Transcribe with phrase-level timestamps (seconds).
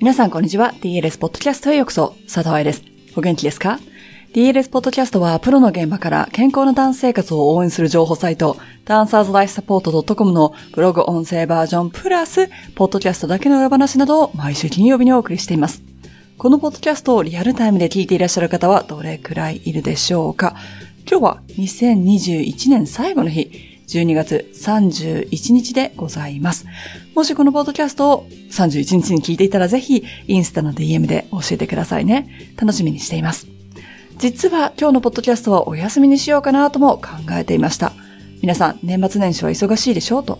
[0.00, 0.72] 皆さんこんにちは。
[0.80, 2.14] DLS ポッドキャストへようこそ。
[2.26, 2.84] 佐藤愛です。
[3.16, 3.80] お元気ですか
[4.32, 15.82] ?DLS ポッドキャストはプロの現場から健康なダンス生活を応援する情報サイト、ダンサーズライフサポート .com のブログ音声バージョンプラス、ポッドキャストだけの裏話などを毎週金曜日にお送りしています。
[16.36, 20.54] このポッドキャストをリアルタイムで聞いていらっしゃる方はどれくらいいるでしょうか？
[21.10, 26.66] 今日は2021年最後の日、12月31日でございます。
[27.14, 32.52] もしこのポッドキャストを31日に聞いていたらぜひ、インスタの DM で教えてくださいね。
[32.56, 33.48] 楽しみにしています。
[34.18, 37.92] 実は今日のポッドキャストはお休みにしようかなとも考えていました。
[38.42, 40.38] 皆さん、年末年始は忙しいでしょうと。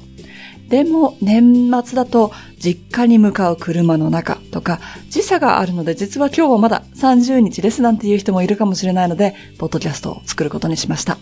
[0.68, 11.16] でも、年末だと、実家に向かう車の中とか、時差があるので、実は今日はまだ30日ですなんていう人もいるかもしれないので、ポッドキャストを作ることにしました。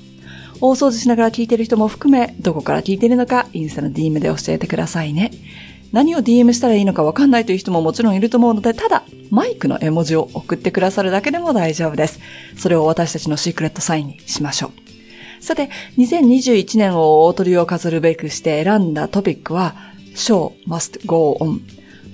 [0.60, 5.30] 大掃除しながら聞いてる人も含め、どこから聞いてるのか、インスタの DM で教えてくださいね。
[5.92, 12.20] 何を DM したらいいのかわかんないという人ももちろんいると思うので、ただ、マイクの絵文字を送ってくださるだけでも大丈夫です。
[12.56, 14.72] それを私たちのシークレットサインにしましょ
[15.40, 15.42] う。
[15.42, 19.74] さて、2021年を大鳥を飾るべくして選んだトピックは、
[20.14, 21.60] show must go on。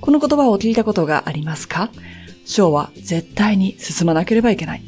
[0.01, 1.91] この言葉を聞いたことがありますか
[2.45, 4.83] ?show は絶対に進まなければいけない。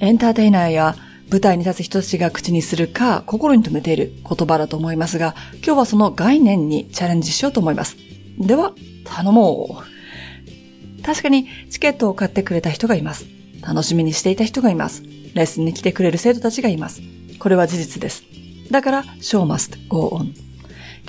[0.00, 0.96] エンターテイナーや
[1.30, 5.34] 舞台に立つ人たちが口にするか心に留めている言葉だと思いますが、
[5.64, 7.96] 今日はその概念にチャレンジしようと思います。
[8.38, 8.72] では、
[9.04, 11.02] 頼もう。
[11.02, 13.26] 確かにチケットを買ってくれた人がいます。
[13.62, 15.02] 楽しみにしていた人がいます。
[15.34, 17.02] レッスンに来てくれる生徒たちがいます。
[17.38, 18.24] これは事実です。
[18.70, 20.32] だから、show must go on。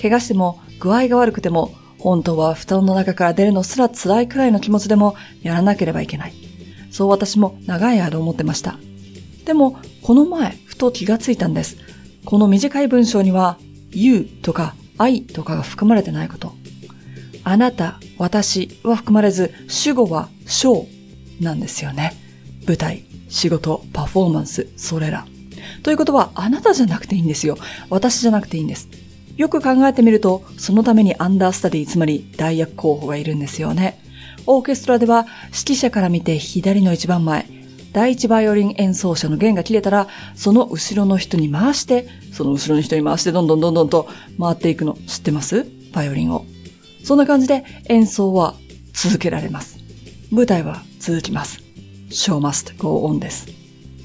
[0.01, 6.33] 怪我しても、具合が悪くても、本当は布団の中から出るのすら辛いくらいの気持ちでもやらなければいけない。
[6.91, 8.79] そう私も長い間思ってました。
[9.45, 11.77] でも、この前、ふと気がついたんです。
[12.25, 13.57] この短い文章には、
[13.91, 16.53] you とか I とかが含まれてないこと。
[17.43, 20.85] あなた、私は含まれず、主語は show
[21.39, 22.13] なんですよね。
[22.67, 25.25] 舞台、仕事、パフォーマンス、それら。
[25.83, 27.57] ということは、あなたじゃなくていいんですよ。
[27.89, 28.89] 私じゃなくていいんです。
[29.37, 33.97] よく考えてみると、そのためにアンダースタディ、つまり代役候補がいるんですよね。
[34.45, 37.45] オーケストラでは指揮者から見て左の一番前、
[37.91, 44.07] 第一バイオリン演奏者の弦が切れたら、その後ろの人に回して、その後ろの人に回して、どんどんどんどんと
[44.39, 45.65] 回っていくの知ってます？
[45.93, 46.45] バイオリンを。
[47.03, 48.55] そんな感じで演奏は
[48.93, 49.79] 続けられます。
[50.31, 51.61] 舞台は続きます。
[52.09, 53.47] show must go on です。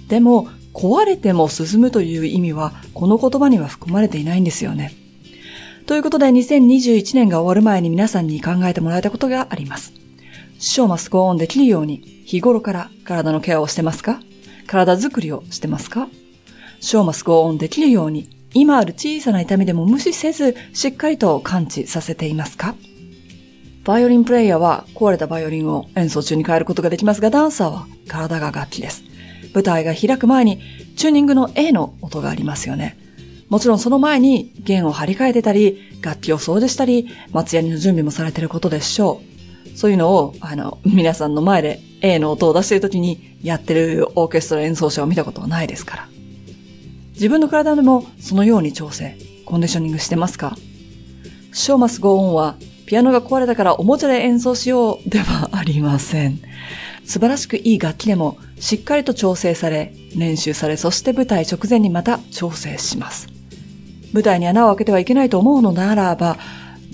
[0.09, 4.93] でも、壊れても進むという意味は、この言葉には含まれていないんですよね。
[5.87, 9.93] ということで、2021年が終わる前に皆さんに考えてもらえたことがあります。
[10.59, 14.21] Show must go on できるように、日頃から体のケアをしてますか？
[14.67, 16.09] 体づくりをしてますか？
[16.81, 22.75] ショーマスゴーオンできるように、今ある小さな痛みでも無視せず、しっかりと感知させていますか？
[23.85, 29.03] バイオリンプレイヤーは壊れたバイオリンを演奏中に変えることができますが、ダンサーは体が楽器です。
[29.53, 30.61] 舞台が開く前に
[30.97, 32.97] チューニングの A の音がありますよね。
[33.51, 39.34] もちろんその前に弦を張り替えてたり、楽器を掃除したり、松ヤニの準備もされていることでしょう。
[39.75, 46.09] そういうのを、あの、皆さんの前で A の音を出している時にやってるオーケストラ演奏者を見たことはないですから。
[47.15, 50.57] 自分の体でもそのように調整、コンディショニングしてますか？
[51.53, 56.41] ショーマスゴーンは、ピアノが壊れたからおもちゃで演奏しようではありません。
[57.05, 63.29] 素晴らしくいい楽器でもしっかりと調整され、練習され、そして舞台直前にまた調整します。
[64.13, 66.39] 舞台に穴を開けてはいけないと思うのならば、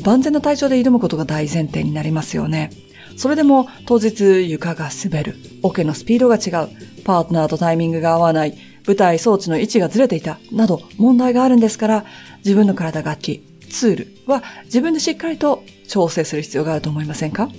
[0.02, 2.70] 万全な体調で挑むことが大前提になりますよね。
[3.16, 6.68] それでも当日床が滑る、オケのスピードが違う、
[7.04, 8.56] パートナーとタイミングが合わない、
[8.86, 12.04] 舞台装置の位置がずれていた、など問題があるんですから、
[12.38, 14.16] 自分の体楽器、ツール。
[14.26, 17.50] は自分でしっかりと調整する必要があると思いませんか？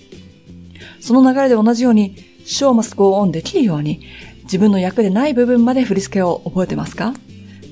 [1.00, 2.16] その流れで同じように、
[2.46, 4.02] ショーマスゴーオンできるように、
[4.44, 7.14] 自分の役でない部分まで振り付けを覚えてますか？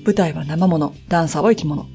[0.06, 1.88] 舞台は生物、ダンサーは生き物。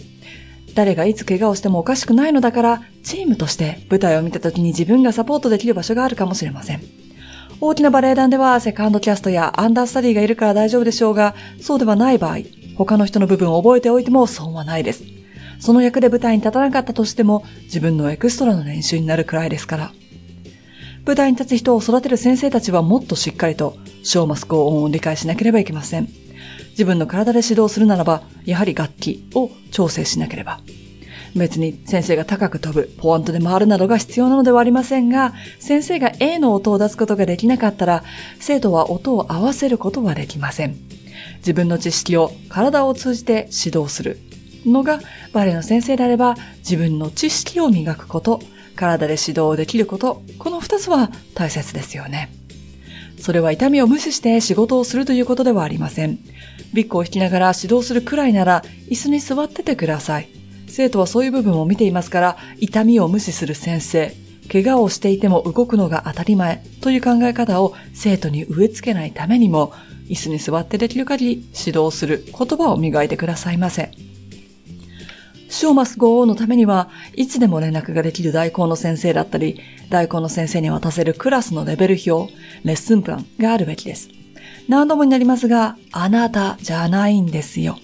[0.74, 6.82] 誰がいつ怪我をしてもおかしくないのだから、チームとして舞台を見た時に自分がサポートできる場所があるかもしれません。
[7.60, 12.38] 大きなバレエ団ではセカンドキャストやアンダースタディがいるから大丈夫でしょうが、そうではない場合、
[12.76, 15.04] 他の人の部分を覚えておいても損はないです。
[15.60, 19.92] その役で舞台に立たなかったとしても、自分のエクストラの練習になるくらいですから。
[21.06, 26.23] 舞台に立つ人を育てる先生たちはもっとしっかりと、ショーマス高音を理解しなければいけません。
[26.70, 30.60] 自分の体で指導するならば、やはり楽器を調整しなければ。
[31.36, 38.04] 別に先生が高く飛ぶ、ポワントで回るなどが必要なのではありませんが、先生が A の音を出すことができなかったら、
[38.38, 40.76] 生徒は音を合わせることはできません。
[41.38, 44.18] 自分の知識を体を通じて指導する
[44.64, 45.00] のが、
[45.32, 48.40] バレエの先生であれば、自分の知識を磨くこと、
[48.76, 52.43] 体で指導できること、この二つは大切ですよね。
[53.24, 56.18] それは痛みを無視して仕事をするということではありません。
[56.74, 60.28] ビッグを引きながら指導するくらいなら椅子に座っててください。
[60.68, 64.12] 生徒はそういう部分を見ていますから、痛みを無視する先生、
[64.52, 69.72] 怪我をしていても動くのが当たり前という考え方を生徒に植え付けないためにも、
[70.10, 73.90] 椅子に座ってできる限り指導する言葉を磨いてくださいませ。
[75.54, 82.34] ショーマス GO のためには、いつでも連絡ができる代行の先生だったり、代行の先生に渡せるクラスのレベル表、
[82.64, 84.08] レッスンプランがあるべきです。
[84.68, 87.78] 何度もになりますが、あなたじゃないんですよ。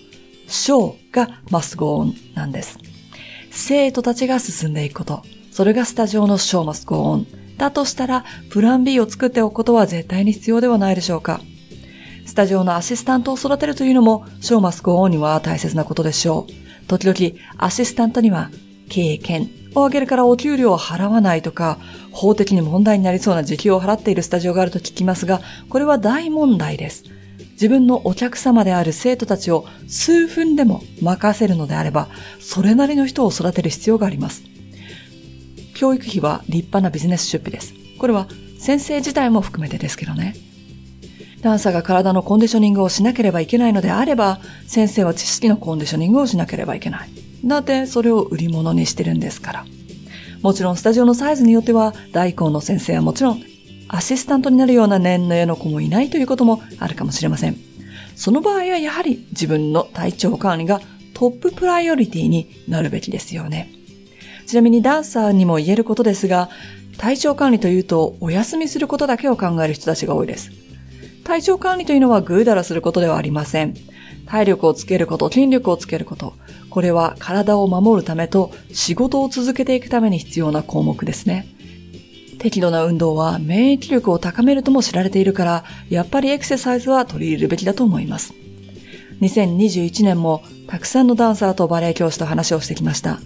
[0.48, 2.76] ショーがマス GO ON なんです。
[3.52, 5.22] 生徒たちが進んでいくこと。
[5.52, 7.24] それがスタジオのショーマス GO ON。
[7.56, 11.40] だとしたら、プラン B を作っておくことは絶対に必要ではないでしょうか。
[12.26, 16.69] スタジオのアシスタントを育てるというのも、ショーマス GO ON には大切なことでしょう。
[16.98, 18.50] 時々、アシスタントには、
[18.88, 21.78] 経験を上げるからお給料を払わないとか、
[22.10, 27.04] 法的に問題になりそうな時給を払っているスタジオがあると聞きますが、これは大問題です。
[27.52, 32.08] 自分のお客様である生徒たちを数分でも任せるのであれば、
[32.40, 34.42] それなりの人を育てる必要があります。
[35.74, 37.72] 教育費は立派なビジネス出費です。
[37.98, 38.26] これは
[38.58, 40.34] 先生自体も含めてですけどね。
[41.42, 47.10] ダンサーが体のコンディショニングをしなければいけないのであれば、先生は知識のコンディショニングをしなければいけない。
[47.44, 49.64] だってそれを売り物にしてるんですから。
[50.42, 53.42] もちろんスタジオのサイズによっては、大根の先生はもちろん
[53.88, 57.56] アシスタントになるような年齢の子もいないということもあるかもしれません。
[58.14, 60.80] その場合はやはり自分の体調管理が
[61.14, 63.70] トッププライオリティになるべきですよね。
[64.46, 66.50] ちなみにダンサーにも言えることですが、
[66.98, 70.50] 体調管理というとお休みすることだけを考える人たちが多いです。
[71.30, 73.76] 体調管理というのはぐうだらすることではありません。
[74.26, 76.34] 体力をつけること、筋力をつけること。
[76.70, 81.46] これは体を守るためと仕事を続けていくために必要な項目ですね。
[82.40, 88.34] 適度な運動は免疫力を高めるとも知られているから、やっぱりエクササイズは取り入れるべきだと思います。
[89.20, 93.20] 2021年もたくさんのダンサーとバレエ教師と話をしてきました。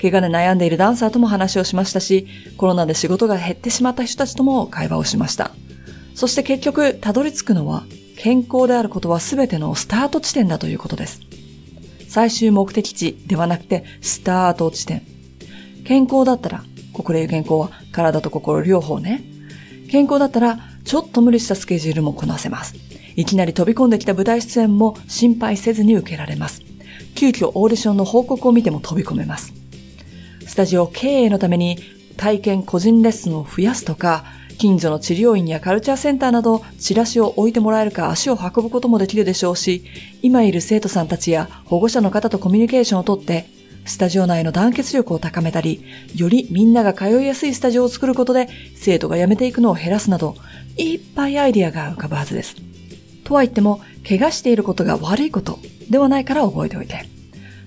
[0.00, 5.50] 怪我で悩んでいるダンサーとも話をしましたし、コロナで仕事が減ってしまった人たちとも会話をしました。
[6.20, 7.84] そして結局、たどり着くのは、
[8.18, 11.22] 健康であることは全てのスタート地点だということです。
[12.10, 15.00] 最終目的地ではなくて、スタート地点。
[15.86, 16.62] 健康だったら、
[16.92, 19.24] 心得健康は体と心両方ね。
[19.90, 22.74] 健康だったら、ちょっと無理したスケジュールもこなせます。
[23.16, 26.60] いきなり飛び込んできた舞台出演も心配せずに受けられます。
[27.14, 29.54] 急遽オーディションの報告を見ても飛び込めます。
[30.46, 31.78] スタジオ経営のために
[32.16, 34.24] 体験個人レッスンを増やすとか、
[34.58, 39.84] 近所の治療院やカルチャーセンターなどチラシを置いてもらえるか足を運ぶこともできるでしょうし、
[40.22, 43.46] 今いる生徒さんたちや保護者の方とコミュニケーションをとって
[43.86, 45.84] スタジオ内の団結力を高めたり、
[46.14, 50.36] よりみんなが通いやすいスタジオを作ることで、生徒が辞めていくのを減らすなど、
[50.76, 52.56] いっぱいアイディアが浮かぶはずです。
[53.24, 55.58] とは言っても、怪我していることが悪いこと
[55.88, 57.04] ではないから覚えておいて。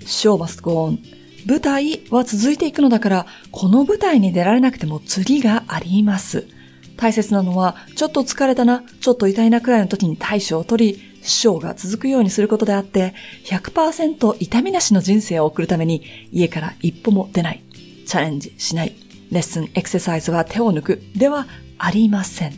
[0.06, 1.23] show must go on.
[1.46, 6.48] 舞台は続いていくのだから、この舞台に出られなくても次があります。
[6.96, 13.14] 大切なのは、ちょっと疲れたな、ちょっと痛いなくらいの時に対処を取り、師匠が続くようにすることであって、
[13.46, 17.64] 100%痛みなしの人生を送るために家から一歩も出ない。
[18.06, 18.94] チャレンジしない。
[19.32, 21.02] レッスン、エクササイズは手を抜く。
[21.16, 21.48] では
[21.78, 22.54] ありません。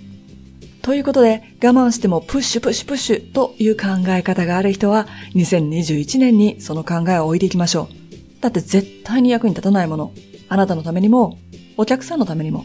[0.82, 8.05] ということで、我慢してもプッシュプッシュプッシュという考え方がある人は、2021年にその考えを置いていきましょう。
[8.46, 10.14] だって絶対に役に立たないもの。
[10.50, 11.40] あなたのためにも、
[11.78, 12.64] お客さんのためにも、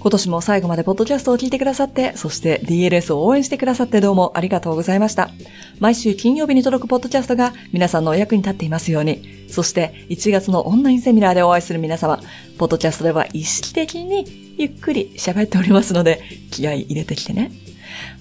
[0.00, 5.30] 今年も最後までポッドキャストを聞いてくださって、そして DLS を応援してくださってどうもありがとうございました。
[5.78, 9.46] 毎週金曜日に届くポッドキャストが皆さんのお役に立っていますように。
[9.48, 12.20] そして1月のオンラインセミナーでお会いする皆様、
[12.58, 16.20] ポッドキャストでは意識的にゆっくり喋っておりますので、
[16.50, 17.52] 気合い入れてきてね。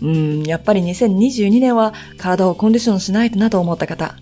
[0.04, 4.16] うん、やっぱり2022年は体をコンディションしないとなと思った方、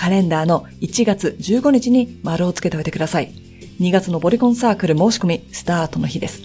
[0.00, 3.34] カレンダーの1月15日に丸をつけておいてください。
[3.80, 6.40] 2月のボリコンサークル申し込みスタートの日です。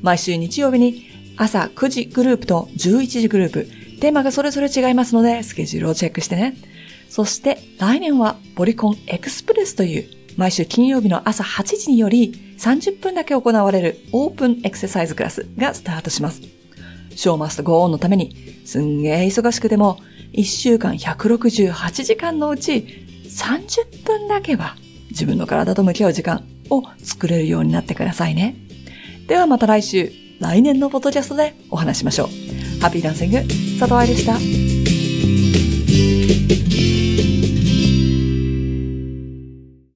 [0.00, 1.04] 毎週日曜日に
[1.36, 3.68] 朝9時グループと11時グループ、
[4.00, 6.56] テーマがそれぞれ違いますので、スケジュールをチェックしてね。
[7.10, 10.06] そして来年はボリコンエクスプレスという
[10.38, 16.40] 毎週金曜日の朝8時により30分だけ行われるオープンエクササイズクラスがスタートします。
[17.14, 19.98] ショーマストゴーンのためにすんげー忙しくても
[20.36, 22.86] 1週間168時間のうち
[23.24, 24.76] 30分だけは
[25.10, 28.56] 自分の体と向き合う時間を作れるようになってくださいね。
[29.28, 32.28] ではまた来週、来年のポッドキャストでお話しましょう。
[32.80, 33.38] ハッピーダンシング、
[33.78, 34.34] 佐藤愛でした。